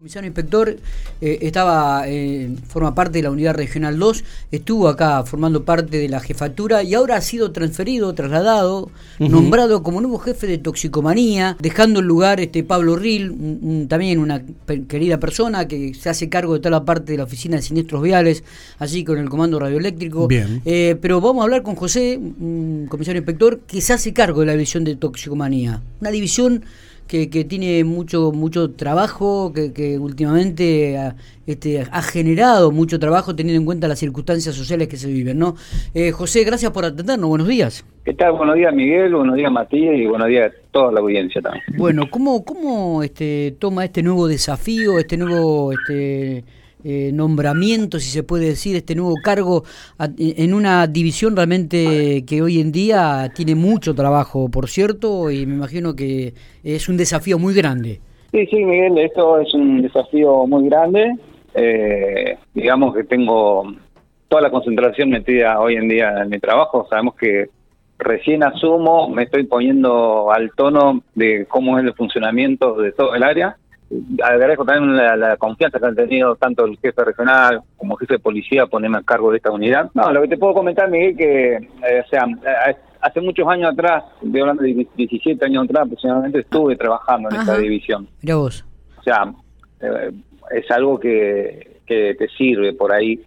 Comisario 0.00 0.28
Inspector 0.28 0.78
eh, 1.20 1.38
estaba, 1.42 2.04
eh, 2.08 2.56
forma 2.68 2.94
parte 2.94 3.18
de 3.18 3.24
la 3.24 3.30
Unidad 3.30 3.54
Regional 3.54 3.98
2, 3.98 4.24
estuvo 4.50 4.88
acá 4.88 5.22
formando 5.24 5.66
parte 5.66 5.98
de 5.98 6.08
la 6.08 6.20
jefatura 6.20 6.82
y 6.82 6.94
ahora 6.94 7.16
ha 7.16 7.20
sido 7.20 7.52
transferido, 7.52 8.14
trasladado, 8.14 8.90
nombrado 9.18 9.82
como 9.82 10.00
nuevo 10.00 10.18
jefe 10.18 10.46
de 10.46 10.56
toxicomanía, 10.56 11.58
dejando 11.60 12.00
el 12.00 12.06
lugar 12.06 12.40
este 12.40 12.64
Pablo 12.64 12.96
Ril, 12.96 13.86
también 13.90 14.20
una 14.20 14.42
querida 14.88 15.20
persona 15.20 15.68
que 15.68 15.92
se 15.92 16.08
hace 16.08 16.30
cargo 16.30 16.54
de 16.54 16.60
toda 16.60 16.70
la 16.70 16.86
parte 16.86 17.12
de 17.12 17.18
la 17.18 17.24
oficina 17.24 17.56
de 17.56 17.62
siniestros 17.62 18.02
viales, 18.02 18.42
así 18.78 19.04
con 19.04 19.18
el 19.18 19.28
comando 19.28 19.58
radioeléctrico. 19.58 20.28
Bien. 20.28 20.62
Eh, 20.64 20.96
pero 21.02 21.20
vamos 21.20 21.42
a 21.42 21.44
hablar 21.44 21.62
con 21.62 21.74
José, 21.74 22.18
comisario 22.88 23.18
inspector, 23.18 23.60
que 23.66 23.82
se 23.82 23.92
hace 23.92 24.14
cargo 24.14 24.40
de 24.40 24.46
la 24.46 24.52
división 24.52 24.82
de 24.82 24.96
toxicomanía. 24.96 25.82
Una 26.00 26.10
división 26.10 26.64
que, 27.10 27.44
tiene 27.44 27.82
mucho 27.82 28.30
mucho 28.30 28.70
trabajo, 28.70 29.52
que, 29.52 29.98
últimamente 29.98 30.96
ha, 30.96 31.16
este, 31.44 31.80
ha 31.90 32.02
generado 32.02 32.70
mucho 32.70 33.00
trabajo 33.00 33.34
teniendo 33.34 33.60
en 33.60 33.66
cuenta 33.66 33.88
las 33.88 33.98
circunstancias 33.98 34.54
sociales 34.54 34.86
que 34.86 34.96
se 34.96 35.08
viven, 35.08 35.36
¿no? 35.36 35.56
Eh, 35.92 36.12
José, 36.12 36.44
gracias 36.44 36.70
por 36.70 36.84
atendernos, 36.84 37.28
buenos 37.28 37.48
días. 37.48 37.84
¿Qué 38.04 38.14
tal? 38.14 38.32
Buenos 38.32 38.54
días 38.54 38.72
Miguel, 38.72 39.12
buenos 39.14 39.34
días 39.34 39.50
Matías 39.50 39.96
y 39.96 40.06
buenos 40.06 40.28
días 40.28 40.52
a 40.52 40.70
toda 40.70 40.92
la 40.92 41.00
audiencia 41.00 41.42
también. 41.42 41.64
Bueno, 41.76 42.04
¿cómo, 42.08 42.44
cómo 42.44 43.02
este, 43.02 43.56
toma 43.58 43.84
este 43.84 44.02
nuevo 44.04 44.28
desafío, 44.28 44.98
este 44.98 45.16
nuevo... 45.16 45.72
Este, 45.72 46.44
eh, 46.84 47.10
nombramiento, 47.12 47.98
si 47.98 48.10
se 48.10 48.22
puede 48.22 48.46
decir, 48.46 48.76
este 48.76 48.94
nuevo 48.94 49.14
cargo 49.22 49.64
en 49.98 50.54
una 50.54 50.86
división 50.86 51.36
realmente 51.36 52.24
que 52.26 52.42
hoy 52.42 52.60
en 52.60 52.72
día 52.72 53.30
tiene 53.34 53.54
mucho 53.54 53.94
trabajo, 53.94 54.48
por 54.48 54.68
cierto, 54.68 55.30
y 55.30 55.46
me 55.46 55.54
imagino 55.54 55.94
que 55.94 56.34
es 56.62 56.88
un 56.88 56.96
desafío 56.96 57.38
muy 57.38 57.54
grande. 57.54 58.00
Sí, 58.32 58.46
sí, 58.46 58.64
Miguel, 58.64 58.98
esto 58.98 59.40
es 59.40 59.52
un 59.54 59.82
desafío 59.82 60.46
muy 60.46 60.68
grande. 60.68 61.16
Eh, 61.54 62.38
digamos 62.54 62.94
que 62.94 63.04
tengo 63.04 63.74
toda 64.28 64.42
la 64.42 64.50
concentración 64.50 65.10
metida 65.10 65.58
hoy 65.60 65.74
en 65.74 65.88
día 65.88 66.22
en 66.22 66.28
mi 66.28 66.38
trabajo. 66.38 66.86
Sabemos 66.88 67.16
que 67.16 67.48
recién 67.98 68.42
asumo, 68.44 69.08
me 69.08 69.24
estoy 69.24 69.44
poniendo 69.44 70.30
al 70.30 70.52
tono 70.52 71.02
de 71.14 71.46
cómo 71.46 71.78
es 71.78 71.84
el 71.84 71.94
funcionamiento 71.94 72.76
de 72.76 72.92
todo 72.92 73.14
el 73.14 73.22
área 73.22 73.56
agradezco 74.22 74.64
también 74.64 74.96
la, 74.96 75.36
confianza 75.36 75.78
que 75.78 75.86
han 75.86 75.96
tenido 75.96 76.36
tanto 76.36 76.64
el 76.64 76.78
jefe 76.78 77.04
regional 77.04 77.62
como 77.76 77.94
el 77.94 78.00
jefe 78.00 78.14
de 78.14 78.20
policía 78.20 78.66
ponerme 78.66 78.98
a 78.98 79.02
cargo 79.02 79.30
de 79.30 79.38
esta 79.38 79.50
unidad. 79.50 79.90
No, 79.94 80.12
lo 80.12 80.22
que 80.22 80.28
te 80.28 80.38
puedo 80.38 80.54
comentar, 80.54 80.88
Miguel, 80.88 81.16
que, 81.16 81.54
eh, 81.54 82.02
o 82.04 82.08
sea, 82.08 82.26
hace 83.00 83.20
muchos 83.20 83.46
años 83.48 83.72
atrás, 83.72 84.04
de 84.20 84.40
hablando 84.40 84.62
de 84.62 84.86
17 84.96 85.44
años 85.44 85.64
atrás 85.64 85.86
aproximadamente, 85.86 86.40
estuve 86.40 86.76
trabajando 86.76 87.30
en 87.30 87.36
esta 87.36 87.58
división. 87.58 88.08
Mira 88.22 88.36
vos. 88.36 88.64
O 88.98 89.02
sea, 89.02 89.32
eh, 89.80 90.12
es 90.50 90.70
algo 90.70 90.98
que, 90.98 91.80
que 91.86 92.14
te 92.14 92.28
sirve 92.28 92.72
por 92.74 92.92
ahí 92.92 93.24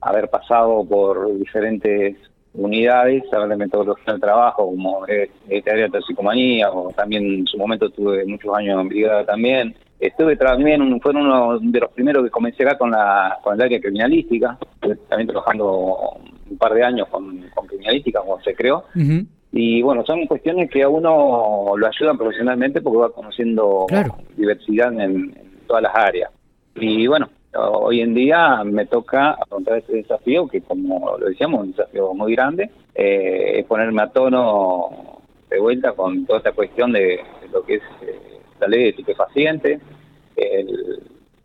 haber 0.00 0.28
pasado 0.28 0.84
por 0.84 1.38
diferentes 1.38 2.16
unidades, 2.54 3.22
saber 3.30 3.48
de 3.48 3.56
metodología 3.56 4.12
del 4.12 4.20
trabajo, 4.20 4.66
como 4.66 5.06
este 5.06 5.70
área 5.70 5.84
de 5.84 5.90
toxicomanía, 5.90 6.70
o 6.70 6.90
también 6.92 7.24
en 7.24 7.46
su 7.46 7.56
momento 7.56 7.88
tuve 7.90 8.24
muchos 8.26 8.54
años 8.54 8.80
en 8.80 8.88
brigada 8.88 9.24
también, 9.24 9.74
Estuve 10.02 10.34
también, 10.34 11.00
fue 11.00 11.12
uno 11.12 11.60
de 11.60 11.78
los 11.78 11.92
primeros 11.92 12.24
que 12.24 12.30
comencé 12.30 12.64
acá 12.64 12.76
con, 12.76 12.90
la, 12.90 13.38
con 13.40 13.54
el 13.54 13.62
área 13.62 13.80
criminalística, 13.80 14.58
también 15.08 15.28
trabajando 15.28 16.16
un 16.50 16.58
par 16.58 16.74
de 16.74 16.82
años 16.82 17.06
con, 17.08 17.40
criminalística 17.68 18.20
cuando 18.20 18.42
se 18.42 18.52
creó. 18.52 18.82
Y 19.52 19.80
bueno, 19.80 20.04
son 20.04 20.26
cuestiones 20.26 20.68
que 20.72 20.82
a 20.82 20.88
uno 20.88 21.74
lo 21.76 21.86
ayudan 21.86 22.18
profesionalmente 22.18 22.80
porque 22.80 22.98
va 22.98 23.12
conociendo 23.12 23.86
diversidad 24.36 24.92
en, 25.00 25.36
todas 25.68 25.84
las 25.84 25.94
áreas. 25.94 26.32
Y 26.74 27.06
bueno, 27.06 27.28
hoy 27.54 28.00
en 28.00 28.12
día 28.12 28.64
me 28.64 28.86
toca 28.86 29.34
afrontar 29.34 29.78
este 29.78 29.98
desafío 29.98 30.48
que 30.48 30.62
como 30.62 31.16
lo 31.16 31.28
decíamos, 31.28 31.60
un 31.60 31.70
desafío 31.70 32.12
muy 32.12 32.34
grande, 32.34 32.68
eh, 32.96 33.60
es 33.60 33.66
ponerme 33.66 34.02
a 34.02 34.08
tono 34.08 35.20
de 35.48 35.60
vuelta 35.60 35.92
con 35.92 36.26
toda 36.26 36.38
esta 36.38 36.50
cuestión 36.50 36.90
de, 36.90 37.20
lo 37.52 37.62
que 37.62 37.76
es... 37.76 37.82
Eh, 38.02 38.32
la 38.62 38.68
ley 38.68 38.84
de 38.84 38.88
estupefacientes, 38.90 39.80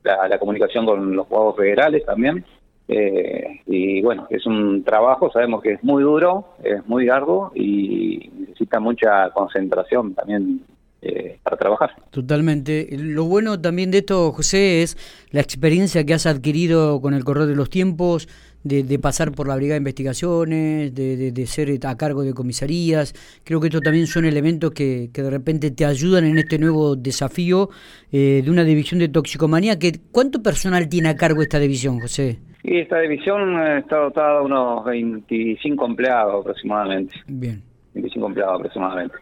la, 0.04 0.28
la, 0.28 0.40
comunicación 0.40 0.86
con 0.86 1.16
los 1.16 1.28
juegos 1.28 1.56
federales 1.58 2.06
también. 2.06 2.44
Eh, 2.88 3.62
y 3.66 4.02
bueno, 4.02 4.28
es 4.30 4.46
un 4.46 4.84
trabajo, 4.84 5.30
sabemos 5.32 5.62
que 5.62 5.74
es 5.74 5.84
muy 5.84 6.04
duro, 6.04 6.54
es 6.64 6.86
muy 6.88 7.10
arduo 7.10 7.52
y 7.54 8.32
necesita 8.40 8.80
mucha 8.80 9.30
concentración 9.32 10.14
también 10.14 10.62
eh, 11.02 11.38
para 11.44 11.58
trabajar. 11.58 11.92
Totalmente. 12.12 12.88
Lo 12.92 13.26
bueno 13.26 13.60
también 13.60 13.92
de 13.92 14.00
esto, 14.00 14.32
José, 14.32 14.84
es 14.84 14.98
la 15.32 15.42
experiencia 15.42 16.06
que 16.06 16.14
has 16.14 16.26
adquirido 16.26 17.02
con 17.02 17.14
el 17.14 17.26
correr 17.26 17.48
de 17.48 17.56
los 17.56 17.70
tiempos, 17.70 18.28
de, 18.68 19.00
pasar 19.00 19.32
por 19.32 19.48
la 19.48 19.56
Brigada 19.56 19.76
de 19.76 19.80
Investigaciones, 19.80 20.94
de, 20.94 21.46
ser 21.48 21.70
a 21.86 21.98
cargo 21.98 22.24
de 22.24 22.34
comisarías. 22.34 23.14
Creo 23.44 23.60
que 23.60 23.68
estos 23.68 23.82
también 23.82 24.08
son 24.08 24.26
elementos 24.26 24.72
que, 24.72 25.10
que 25.14 25.22
de 25.22 25.30
repente 25.30 25.72
te 25.72 25.86
ayudan 25.86 26.26
en 26.26 26.38
este 26.38 26.60
nuevo 26.60 26.96
desafío 26.96 27.70
eh, 28.12 28.42
de 28.44 28.52
una 28.52 28.64
división 28.64 29.00
de 29.00 29.10
toxicomanía. 29.10 29.80
Que, 29.80 29.94
¿Cuánto 30.12 30.42
personal 30.42 30.90
tiene 30.90 31.10
a 31.10 31.16
cargo 31.16 31.42
esta 31.42 31.60
división, 31.60 32.00
José? 32.00 32.40
Y 32.64 32.80
esta 32.80 33.00
división 33.00 33.60
está 33.78 33.98
dotada 33.98 34.40
de 34.40 34.46
unos 34.46 34.86
25 34.86 35.86
empleados 35.86 36.42
aproximadamente. 36.42 37.14
Bien. 37.28 37.64
25 37.98 38.28
empleados 38.28 38.56
aproximadamente. 38.56 39.16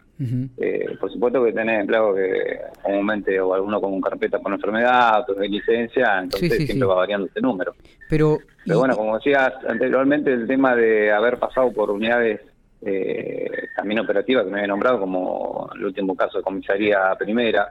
Eh, 0.56 0.96
por 0.98 1.12
supuesto 1.12 1.44
que 1.44 1.52
tenés 1.52 1.80
empleados 1.80 2.16
que 2.16 2.60
comúnmente 2.82 3.38
o 3.38 3.52
alguno 3.52 3.80
con 3.80 4.00
carpeta 4.00 4.38
por 4.38 4.52
enfermedad, 4.52 5.20
otros 5.20 5.38
de 5.38 5.48
licencia, 5.48 6.20
entonces 6.22 6.64
siempre 6.64 6.86
va 6.86 6.94
variando 6.94 7.26
ese 7.26 7.40
número. 7.40 7.74
Pero, 8.08 8.38
Pero 8.64 8.78
bueno, 8.78 8.96
como 8.96 9.16
decías 9.16 9.52
anteriormente, 9.68 10.32
el 10.32 10.46
tema 10.46 10.74
de 10.74 11.12
haber 11.12 11.38
pasado 11.38 11.70
por 11.72 11.90
unidades 11.90 12.40
eh, 12.82 13.50
también 13.76 14.00
operativas 14.00 14.44
que 14.44 14.50
me 14.50 14.58
había 14.58 14.68
nombrado, 14.68 15.00
como 15.00 15.68
el 15.74 15.84
último 15.84 16.14
caso 16.14 16.38
de 16.38 16.44
comisaría 16.44 17.14
primera, 17.18 17.68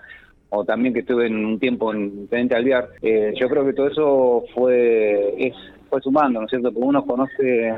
o 0.50 0.64
también 0.64 0.94
que 0.94 1.00
estuve 1.02 1.28
en 1.28 1.44
un 1.44 1.60
tiempo 1.60 1.94
en 1.94 2.28
Tenente 2.28 2.56
Alviar, 2.56 2.90
eh, 3.02 3.34
yo 3.40 3.50
creo 3.50 3.66
que 3.66 3.74
todo 3.74 3.88
eso 3.88 4.44
fue 4.54 5.34
es 5.38 5.56
fue 5.90 6.02
sumando, 6.02 6.40
¿no 6.40 6.46
es 6.46 6.50
cierto? 6.50 6.72
Porque 6.72 6.88
uno 6.88 7.06
conoce 7.06 7.76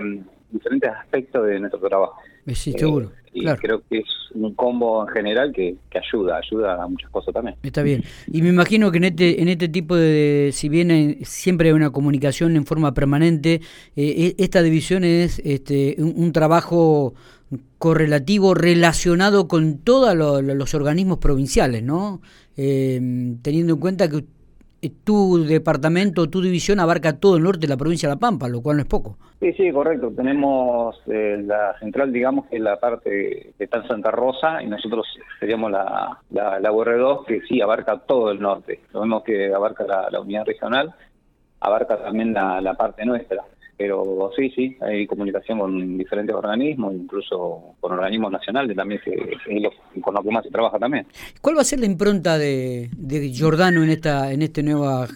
diferentes 0.52 0.90
aspectos 0.90 1.46
de 1.46 1.59
nuestro 1.59 1.80
trabajo. 1.80 2.18
Sí, 2.53 2.72
seguro 2.74 3.12
y 3.38 3.46
creo 3.58 3.81
que 3.90 4.00
es 4.00 4.06
un 4.34 4.53
combo 4.56 5.08
en 5.08 5.13
general 5.13 5.52
que, 5.53 5.78
ayuda, 5.96 6.38
ayuda 6.38 6.81
a 6.84 6.88
muchas 6.88 7.09
cosas 7.12 7.34
también. 7.34 7.56
Está 7.63 7.84
bien. 7.84 8.03
Y 8.31 8.41
me 8.41 8.50
imagino 8.50 8.91
que 8.91 8.97
en 8.97 9.03
este, 9.06 9.41
en 9.41 9.47
este 9.47 9.68
tipo 9.68 9.96
de, 9.96 10.50
si 10.53 10.69
bien 10.69 11.19
siempre 11.24 11.69
hay 11.69 11.74
una 11.74 11.91
comunicación 11.91 12.56
en 12.56 12.66
forma 12.66 12.94
permanente, 12.94 13.62
eh, 13.96 14.36
e, 14.38 14.44
esta 14.44 14.62
división 14.62 15.03
es 15.03 15.40
este, 15.40 15.96
un, 16.00 16.31
trabajo 16.31 17.13
correlativo 17.78 18.53
relacionado 18.53 19.47
con 19.47 19.78
todos 19.80 20.16
los 20.16 20.74
organismos 20.74 21.19
provinciales, 21.19 21.84
¿no? 21.84 22.22
Eh, 22.57 23.00
teniendo 23.41 23.74
en 23.74 23.80
cuenta 23.80 24.09
que 24.09 24.18
eh, 24.18 24.24
tu 25.03 25.43
departamento, 25.45 26.29
tu 26.29 26.41
división 26.41 26.79
abarca 26.79 27.19
todo 27.19 27.38
el 27.38 27.43
norte 27.43 27.61
de 27.61 27.67
la 27.67 27.77
provincia 27.77 28.07
de 28.07 28.15
La 28.15 28.19
Pampa, 28.19 28.47
lo 28.47 28.61
cual 28.61 28.77
no 28.77 28.83
es 28.83 28.88
poco. 28.88 29.17
Sí, 29.39 29.53
sí, 29.53 29.71
correcto. 29.71 30.11
Tenemos 30.15 30.95
eh, 31.07 31.41
la 31.45 31.77
central, 31.79 32.11
digamos, 32.11 32.45
que 32.47 32.57
es 32.57 32.61
la 32.61 32.79
parte 32.79 33.53
que 33.57 33.63
está 33.63 33.79
en 33.79 33.88
Santa 33.88 34.11
Rosa 34.11 34.61
y 34.61 34.67
nosotros 34.67 35.05
seríamos 35.39 35.71
la, 35.71 36.19
la, 36.31 36.59
la 36.59 36.71
UR2 36.71 37.25
que 37.25 37.41
sí 37.41 37.61
abarca 37.61 37.99
todo 37.99 38.31
el 38.31 38.39
norte. 38.39 38.81
Lo 38.93 39.01
mismo 39.01 39.23
que 39.23 39.53
abarca 39.53 39.85
la, 39.85 40.19
unidad 40.19 40.45
regional, 40.45 40.94
abarca 41.59 41.97
también 41.97 42.33
la 42.33 42.73
parte 42.77 43.05
nuestra. 43.05 43.44
Pero 43.77 44.31
sí, 44.35 44.49
sí, 44.55 44.75
hay 44.81 45.05
comunicación 45.05 45.59
con 45.59 45.97
diferentes 45.97 46.35
organismos, 46.35 46.95
incluso 46.95 47.75
con 47.79 47.91
organismos 47.91 48.31
nacionales 48.31 48.75
también, 48.75 48.99
que, 49.05 49.38
con 50.01 50.15
los 50.15 50.23
que 50.23 50.31
más 50.31 50.43
se 50.43 50.49
trabaja 50.49 50.79
también. 50.79 51.05
¿Cuál 51.41 51.57
va 51.57 51.61
a 51.61 51.65
ser 51.65 51.79
la 51.79 51.85
impronta 51.85 52.39
de, 52.39 52.89
de 52.97 53.29
Giordano 53.29 53.83
en 53.83 53.91
esta 53.91 54.31
en 54.31 54.41
este 54.41 54.63
nueva 54.63 55.07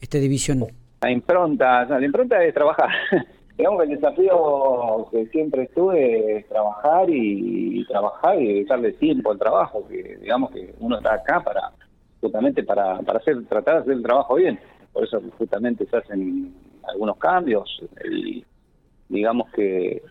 esta 0.00 0.18
división? 0.18 0.66
La 1.00 1.12
impronta, 1.12 1.84
la 1.84 2.04
impronta 2.04 2.42
es 2.42 2.52
trabajar. 2.52 2.88
Digamos 3.56 3.82
que 3.82 3.92
el 3.92 4.00
desafío 4.00 5.08
que 5.10 5.26
siempre 5.26 5.64
estuve 5.64 6.38
es 6.38 6.48
trabajar 6.48 7.08
y, 7.08 7.84
trabajar 7.86 8.40
y 8.40 8.46
dedicarle 8.54 8.92
tiempo 8.92 9.32
al 9.32 9.38
trabajo, 9.38 9.86
que 9.88 10.16
digamos 10.20 10.52
que 10.52 10.74
uno 10.78 10.98
está 10.98 11.14
acá 11.14 11.40
para 11.40 11.72
justamente 12.20 12.62
para, 12.62 13.00
para 13.00 13.18
hacer 13.18 13.44
tratar 13.46 13.76
de 13.76 13.80
hacer 13.80 13.92
el 13.94 14.02
trabajo 14.02 14.36
bien. 14.36 14.58
Por 14.92 15.04
eso 15.04 15.20
justamente 15.38 15.86
se 15.86 15.96
hacen 15.96 16.54
algunos 16.90 17.16
cambios 17.18 17.82
y 18.10 18.44
digamos 19.08 19.50
que 19.52 20.02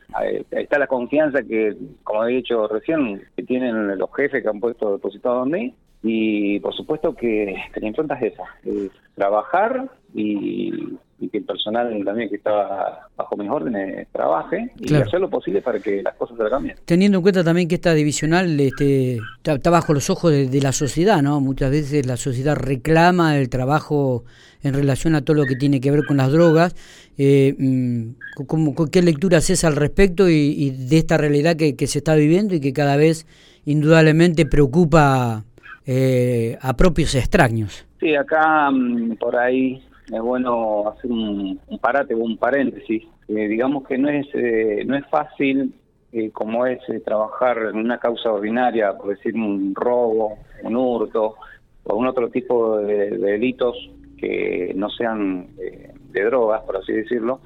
está 0.52 0.80
la 0.80 0.88
confianza 0.88 1.44
que, 1.44 1.76
como 2.04 2.26
he 2.26 2.34
dicho 2.34 2.68
recién, 2.68 3.24
que 3.36 3.44
tienen 3.44 3.98
los 3.98 4.10
jefes 4.16 4.42
que 4.42 4.50
han 4.50 4.60
puesto 4.60 4.94
depositado 4.94 5.44
en 5.44 5.52
mí 5.52 5.76
y 6.04 6.60
por 6.60 6.74
supuesto 6.74 7.16
que, 7.16 7.56
la 7.76 7.88
impronta 7.88 8.16
es 8.16 8.34
esa, 8.34 8.44
es 8.64 8.92
trabajar 9.16 9.90
y, 10.14 10.98
y 11.20 11.30
que 11.30 11.40
el 11.40 11.46
personal 11.46 12.04
también 12.06 12.30
que 12.30 12.36
estaba 12.36 13.08
bajo 13.16 13.36
mis 13.38 13.50
órdenes 13.50 14.08
trabaje 14.12 14.72
y 14.78 14.94
hacer 14.94 15.20
lo 15.20 15.30
posible 15.30 15.62
para 15.62 15.80
que 15.80 16.04
las 16.04 16.16
cosas 16.16 16.38
se 16.38 16.50
cambien. 16.50 16.76
Teniendo 16.86 17.18
en 17.18 17.22
cuenta 17.24 17.44
también 17.44 17.68
que 17.68 17.76
esta 17.76 17.94
divisional 17.94 18.60
este, 18.60 19.20
está, 19.44 19.70
bajo 19.70 19.94
los 19.94 20.10
ojos 20.10 20.32
de, 20.32 20.62
la 20.62 20.72
sociedad, 20.72 21.22
¿no? 21.22 21.40
Muchas 21.42 21.72
veces 21.72 22.06
la 22.06 22.18
sociedad 22.18 22.56
reclama 22.56 23.38
el 23.38 23.50
trabajo 23.50 24.26
en 24.62 24.74
relación 24.74 25.16
a 25.16 25.22
todo 25.22 25.38
lo 25.38 25.46
que 25.46 25.56
tiene 25.56 25.82
que 25.82 25.92
ver 25.92 26.06
con 26.06 26.18
las 26.18 26.32
drogas. 26.32 26.76
Eh, 27.18 27.56
mm, 27.58 28.86
¿Qué 28.92 29.02
lectura 29.02 29.40
haces 29.40 29.64
al 29.64 29.76
respecto 29.76 30.30
y, 30.30 30.70
de 30.72 30.98
esta 30.98 31.18
realidad 31.18 31.56
que, 31.56 31.88
se 31.88 31.98
está 31.98 32.16
viviendo 32.16 32.54
y 32.54 32.60
que 32.60 32.74
cada 32.74 32.96
vez 32.96 33.26
indudablemente 33.66 34.46
preocupa 34.46 35.44
eh, 35.88 36.58
a 36.62 36.76
propios 36.78 37.16
extraños? 37.16 37.88
Sí, 38.00 38.14
acá 38.14 38.70
mm, 38.70 39.16
por 39.18 39.36
ahí 39.36 39.82
es 40.12 40.22
bueno 40.22 40.88
hacer 40.90 41.12
un, 41.12 41.60
parate 41.82 42.14
o 42.14 42.20
un 42.20 42.38
paréntesis. 42.38 43.04
Eh, 43.28 43.48
digamos 43.48 43.86
que 43.86 43.98
no 43.98 44.10
es 44.10 44.28
eh, 44.34 44.84
no 44.86 44.96
es 44.96 45.06
fácil 45.08 45.74
eh, 46.14 46.32
como 46.32 46.66
es 46.66 46.80
trabajar 47.04 47.58
en 47.58 47.78
una 47.78 48.00
causa 48.00 48.32
ordinaria, 48.32 48.94
por 48.98 49.10
decir 49.10 49.36
un 49.36 49.76
robo, 49.76 50.38
un 50.64 50.76
hurto 50.76 51.36
o 51.84 51.96
un 51.96 52.08
otro 52.08 52.30
tipo 52.30 52.78
de, 52.80 53.18
delitos 53.18 53.76
que 54.18 54.74
no 54.76 54.90
sean 54.90 55.48
de 55.56 56.24
drogas, 56.24 56.64
por 56.64 56.78
así 56.78 56.92
decirlo. 56.92 57.42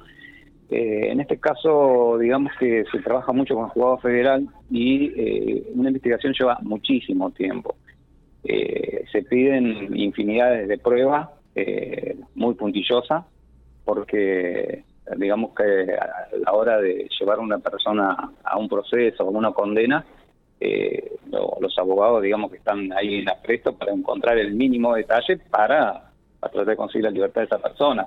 en 0.70 1.20
este 1.20 1.38
caso, 1.38 2.16
digamos 2.18 2.52
que 2.58 2.84
se 2.90 2.98
trabaja 3.00 3.32
mucho 3.32 3.54
con 3.54 3.64
el 3.64 3.70
juzgado 3.70 3.98
federal 3.98 4.48
y 4.70 5.12
una 5.74 5.88
investigación 5.88 6.32
lleva 6.32 6.58
muchísimo 6.62 7.30
tiempo. 7.32 7.74
se 8.42 9.22
piden 9.28 9.94
infinidades 9.96 10.66
de 10.66 10.78
pruebas 10.78 11.28
eh, 11.54 12.16
muy 12.34 12.54
puntillosa, 12.54 13.26
porque 13.84 14.84
digamos 15.16 15.54
que 15.54 15.94
a 15.94 16.28
la 16.44 16.52
hora 16.52 16.80
de 16.80 17.08
llevar 17.18 17.38
a 17.38 17.42
una 17.42 17.58
persona 17.58 18.30
a 18.44 18.58
un 18.58 18.68
proceso 18.68 19.24
o 19.24 19.30
una 19.30 19.52
condena, 19.52 20.04
eh, 20.60 21.12
los 21.60 21.76
abogados, 21.78 22.22
digamos 22.22 22.50
que 22.50 22.58
están 22.58 22.92
ahí 22.92 23.16
en 23.16 23.28
apresto 23.28 23.76
para 23.76 23.92
encontrar 23.92 24.38
el 24.38 24.54
mínimo 24.54 24.94
detalle 24.94 25.38
para, 25.50 26.10
tratar 26.40 26.66
de 26.66 26.76
conseguir 26.76 27.04
la 27.04 27.10
libertad 27.10 27.40
de 27.40 27.46
esa 27.46 27.58
persona. 27.58 28.06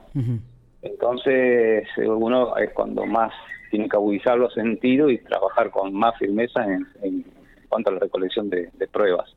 Entonces, 0.82 1.88
uno 1.98 2.56
es 2.58 2.72
cuando 2.72 3.06
más 3.06 3.34
tiene 3.72 3.90
que 3.90 3.98
agudizar 3.98 4.38
los 4.38 4.54
sentidos 4.54 5.12
y 5.12 5.18
trabajar 5.18 5.70
con 5.70 5.94
más 5.94 6.18
firmeza 6.18 6.64
en, 6.64 7.26
cuanto 7.68 7.90
a 7.90 7.94
la 7.94 8.00
recolección 8.00 8.50
de, 8.50 8.70
pruebas. 8.92 9.36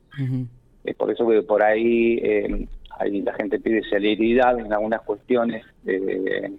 Es 0.85 0.95
por 0.95 1.11
eso 1.11 1.27
que 1.27 1.41
por 1.41 1.61
ahí 1.61 2.19
eh, 2.23 2.67
ahí 2.99 3.21
la 3.21 3.33
gente 3.33 3.59
pide 3.59 3.81
celeridad 3.89 4.59
en 4.59 4.71
algunas 4.71 5.01
cuestiones, 5.01 5.65
eh, 5.85 6.51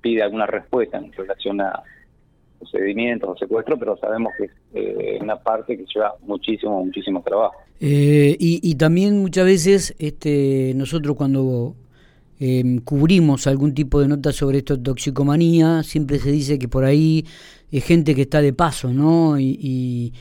pide 0.00 0.22
alguna 0.22 0.46
respuesta 0.46 0.98
en 0.98 1.12
relación 1.12 1.60
a 1.60 1.82
procedimientos 2.58 3.28
o 3.28 3.36
secuestros, 3.36 3.78
pero 3.78 3.96
sabemos 3.98 4.32
que 4.38 4.44
es 4.44 4.50
eh, 4.74 5.18
una 5.20 5.36
parte 5.36 5.76
que 5.76 5.84
lleva 5.92 6.14
muchísimo, 6.22 6.84
muchísimo 6.84 7.22
trabajo. 7.22 7.56
Eh, 7.80 8.36
y, 8.38 8.74
también 8.76 9.20
muchas 9.20 9.44
veces 9.44 9.94
este, 9.98 10.72
nosotros 10.74 11.16
cuando 11.16 11.74
em, 12.38 12.78
cubrimos 12.78 13.46
algún 13.46 13.74
tipo 13.74 14.00
de 14.00 14.08
nota 14.08 14.32
sobre 14.32 14.58
esto 14.58 14.80
toxicomanía, 14.80 15.82
siempre 15.82 16.18
se 16.18 16.30
dice 16.30 16.58
que 16.58 16.68
por 16.68 16.84
ahí 16.84 17.26
es 17.70 17.84
gente 17.84 18.14
que 18.14 18.22
está 18.22 18.40
de 18.40 18.52
paso, 18.52 18.92
¿no? 18.92 19.38
y 19.38 19.58
y 19.60 20.12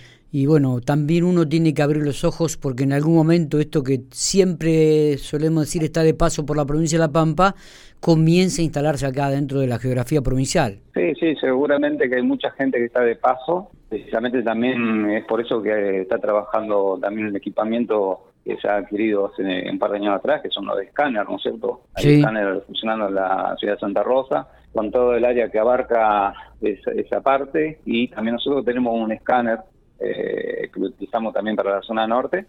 bueno, 0.47 0.81
también 0.81 1.25
uno 1.25 1.47
tiene 1.47 1.75
que 1.75 1.83
abrir 1.83 2.03
los 2.03 2.23
ojos 2.23 2.57
porque 2.57 2.83
en 2.83 2.93
algún 2.93 3.13
momento 3.13 3.59
esto 3.59 3.83
que 3.83 4.01
siempre 4.09 5.19
solemos 5.19 5.65
decir 5.65 5.83
está 5.83 6.01
de 6.01 6.15
paso 6.15 6.43
por 6.43 6.57
la 6.57 6.65
provincia 6.65 6.97
de 6.97 7.05
La 7.05 7.11
Pampa, 7.11 7.53
comienza 7.99 8.61
a 8.61 8.65
instalarse 8.65 9.05
acá 9.05 9.29
dentro 9.29 9.59
de 9.59 9.67
la 9.67 9.77
geografía 9.77 10.23
provincial. 10.23 10.79
Sí, 10.95 11.13
sí, 11.19 11.35
seguramente 11.39 12.09
que 12.09 12.15
hay 12.15 12.23
mucha 12.23 12.49
gente 12.51 12.79
que 12.79 12.85
está 12.85 13.01
de 13.01 13.15
paso. 13.15 13.69
Precisamente 13.87 14.41
también 14.41 15.07
es 15.11 15.23
por 15.25 15.39
eso 15.39 15.61
que 15.61 16.01
está 16.01 16.17
trabajando 16.17 16.97
también 16.99 17.27
el 17.27 17.35
equipamiento 17.35 18.31
que 18.43 18.57
se 18.57 18.67
ha 18.67 18.77
adquirido 18.77 19.27
hace 19.27 19.69
un 19.69 19.77
par 19.77 19.91
de 19.91 19.97
años 19.97 20.15
atrás, 20.15 20.41
que 20.41 20.49
son 20.49 20.65
los 20.65 20.77
de 20.77 20.85
escáner, 20.85 21.29
¿no 21.29 21.35
es 21.35 21.43
cierto? 21.43 21.83
Hay 21.93 22.03
sí. 22.03 22.13
escáner 22.15 22.61
funcionando 22.65 23.07
en 23.07 23.15
la 23.15 23.55
ciudad 23.59 23.75
de 23.75 23.79
Santa 23.79 24.01
Rosa, 24.01 24.47
con 24.73 24.91
todo 24.91 25.15
el 25.15 25.23
área 25.23 25.49
que 25.49 25.59
abarca 25.59 26.33
esa, 26.59 26.91
esa 26.91 27.21
parte, 27.21 27.79
y 27.85 28.07
también 28.07 28.33
nosotros 28.33 28.65
tenemos 28.65 28.99
un 28.99 29.11
escáner 29.11 29.59
eh, 29.99 30.69
que 30.73 30.79
lo 30.79 30.87
utilizamos 30.87 31.33
también 31.33 31.55
para 31.55 31.75
la 31.75 31.81
zona 31.81 32.07
norte, 32.07 32.45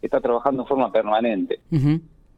está 0.00 0.20
trabajando 0.20 0.62
en 0.62 0.68
forma 0.68 0.92
permanente. 0.92 1.60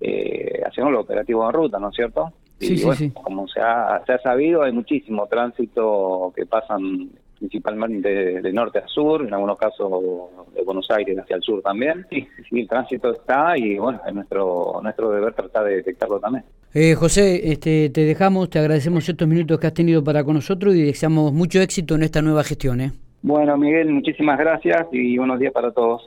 Eh, 0.01 0.63
hacemos 0.67 0.93
lo 0.93 1.01
operativo 1.01 1.47
en 1.47 1.53
ruta, 1.53 1.79
¿no 1.79 1.91
es 1.91 1.97
cierto? 1.97 2.33
y 2.59 2.83
bueno, 2.83 3.13
como 3.23 3.47
se 3.49 3.61
ha, 3.61 4.03
se 4.07 4.13
ha 4.13 4.19
sabido, 4.21 4.63
hay 4.63 4.73
muchísimo 4.73 5.27
tránsito 5.27 6.33
que 6.35 6.47
pasan 6.47 7.11
principalmente 7.39 8.41
de, 8.41 8.53
norte 8.53 8.79
a 8.79 8.89
sur, 8.89 9.27
en 9.27 9.35
algunos 9.35 9.59
casos 9.59 9.91
de 10.55 10.63
Buenos 10.63 10.91
Aires 10.91 11.19
hacia 11.19 11.37
el 11.37 11.43
sur 11.43 11.61
también. 11.63 12.07
Sí, 12.11 12.27
sí, 12.49 12.61
el 12.61 12.69
tránsito 12.69 13.13
está 13.13 13.59
y 13.59 13.79
bueno, 13.79 14.01
es 14.07 14.15
nuestro, 14.15 14.81
nuestro 14.83 15.11
deber 15.11 15.35
tratar 15.35 15.65
de 15.65 15.77
detectarlo 15.77 16.19
también. 16.19 16.45
Eh, 16.73 16.95
José, 16.95 17.53
este, 17.53 17.91
te 17.91 18.05
dejamos, 18.05 18.51
te 18.51 18.59
agradecemos 18.59 19.09
estos 19.09 19.29
minutos 19.29 19.59
que 19.59 19.67
has 19.67 19.75
tenido 19.75 20.03
para 20.03 20.25
con 20.25 20.35
nosotros 20.35 20.75
y 20.75 20.83
deseamos 20.83 21.33
mucho 21.33 21.61
éxito 21.61 21.95
en 21.95 22.03
esta 22.03 22.23
nueva 22.23 22.43
gestión. 22.43 22.81
¿eh? 22.81 22.93
Bueno, 23.23 23.57
Miguel, 23.57 23.91
muchísimas 23.91 24.39
gracias 24.39 24.87
y 24.93 25.19
buenos 25.19 25.39
días 25.39 25.53
para 25.53 25.73
todos. 25.73 25.95